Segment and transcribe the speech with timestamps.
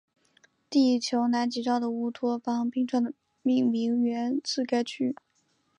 [0.67, 3.13] 地球南极洲的乌托邦冰川的
[3.43, 5.15] 命名源自该区域。